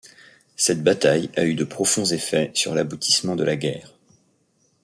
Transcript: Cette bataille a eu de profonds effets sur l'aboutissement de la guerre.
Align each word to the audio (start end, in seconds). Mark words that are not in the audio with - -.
Cette 0.55 0.81
bataille 0.83 1.29
a 1.37 1.45
eu 1.45 1.53
de 1.53 1.63
profonds 1.63 2.05
effets 2.05 2.49
sur 2.55 2.73
l'aboutissement 2.73 3.35
de 3.35 3.43
la 3.43 3.55
guerre. 3.55 3.93